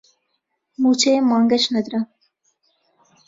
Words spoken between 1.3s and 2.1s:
مانگەش نەدرا